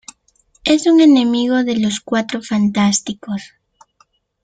Es 0.63 0.87
un 0.87 0.99
enemigo 0.99 1.63
de 1.63 1.79
los 1.79 1.99
Cuatro 2.01 2.41
Fantásticos. 2.41 3.53